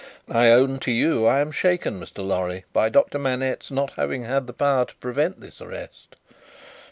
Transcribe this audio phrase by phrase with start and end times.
[0.31, 2.25] I own to you, I am shaken, Mr.
[2.25, 6.15] Lorry, by Doctor Manette's not having had the power to prevent this arrest."